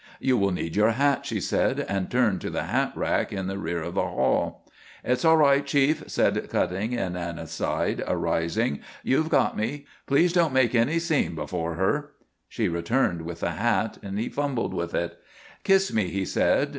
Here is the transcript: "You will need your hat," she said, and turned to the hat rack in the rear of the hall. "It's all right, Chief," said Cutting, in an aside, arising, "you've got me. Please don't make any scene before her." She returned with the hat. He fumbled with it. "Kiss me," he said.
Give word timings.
"You 0.19 0.35
will 0.35 0.49
need 0.49 0.75
your 0.75 0.93
hat," 0.93 1.27
she 1.27 1.39
said, 1.39 1.79
and 1.81 2.09
turned 2.09 2.41
to 2.41 2.49
the 2.49 2.63
hat 2.63 2.91
rack 2.95 3.31
in 3.31 3.45
the 3.45 3.59
rear 3.59 3.83
of 3.83 3.93
the 3.93 4.01
hall. 4.01 4.65
"It's 5.03 5.23
all 5.23 5.37
right, 5.37 5.63
Chief," 5.63 6.05
said 6.07 6.49
Cutting, 6.49 6.93
in 6.93 7.15
an 7.15 7.37
aside, 7.37 8.03
arising, 8.07 8.79
"you've 9.03 9.29
got 9.29 9.55
me. 9.55 9.85
Please 10.07 10.33
don't 10.33 10.53
make 10.55 10.73
any 10.73 10.97
scene 10.97 11.35
before 11.35 11.75
her." 11.75 12.13
She 12.49 12.67
returned 12.67 13.21
with 13.21 13.41
the 13.41 13.51
hat. 13.51 13.99
He 14.01 14.27
fumbled 14.27 14.73
with 14.73 14.95
it. 14.95 15.19
"Kiss 15.63 15.93
me," 15.93 16.07
he 16.07 16.25
said. 16.25 16.69